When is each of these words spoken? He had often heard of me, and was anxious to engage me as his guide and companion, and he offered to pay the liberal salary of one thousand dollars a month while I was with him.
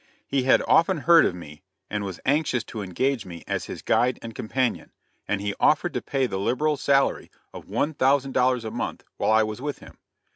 He 0.25 0.45
had 0.45 0.63
often 0.67 1.01
heard 1.01 1.27
of 1.27 1.35
me, 1.35 1.61
and 1.87 2.03
was 2.03 2.19
anxious 2.25 2.63
to 2.63 2.81
engage 2.81 3.23
me 3.23 3.43
as 3.45 3.65
his 3.65 3.83
guide 3.83 4.17
and 4.23 4.33
companion, 4.33 4.91
and 5.27 5.41
he 5.41 5.53
offered 5.59 5.93
to 5.93 6.01
pay 6.01 6.25
the 6.25 6.39
liberal 6.39 6.75
salary 6.75 7.29
of 7.53 7.69
one 7.69 7.93
thousand 7.93 8.31
dollars 8.31 8.65
a 8.65 8.71
month 8.71 9.03
while 9.17 9.29
I 9.29 9.43
was 9.43 9.61
with 9.61 9.77
him. 9.77 9.99